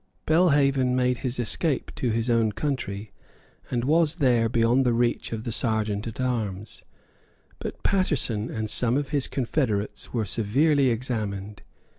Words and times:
Belhaven 0.25 0.95
made 0.95 1.19
his 1.19 1.37
escape 1.37 1.91
to 1.93 2.09
his 2.09 2.27
own 2.27 2.53
country, 2.53 3.11
and 3.69 3.83
was 3.83 4.15
there 4.15 4.49
beyond 4.49 4.83
the 4.83 4.93
reach 4.95 5.31
of 5.31 5.43
the 5.43 5.51
Serjeant 5.51 6.07
at 6.07 6.19
Arms. 6.19 6.81
But 7.59 7.83
Paterson 7.83 8.49
and 8.49 8.67
some 8.67 8.97
of 8.97 9.09
his 9.09 9.27
confederates 9.27 10.11
were 10.11 10.25
severely 10.25 10.89
examined. 10.89 11.61